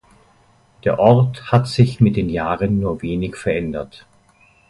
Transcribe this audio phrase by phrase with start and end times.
[0.83, 4.07] Der Ort hat sich mit den Jahren nur wenig verändert.